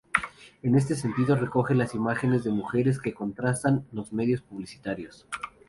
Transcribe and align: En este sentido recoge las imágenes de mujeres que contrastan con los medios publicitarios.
En 0.63 0.73
este 0.75 0.95
sentido 0.95 1.35
recoge 1.35 1.75
las 1.75 1.93
imágenes 1.93 2.43
de 2.43 2.49
mujeres 2.49 2.99
que 2.99 3.13
contrastan 3.13 3.81
con 3.81 3.97
los 3.97 4.11
medios 4.13 4.41
publicitarios. 4.41 5.27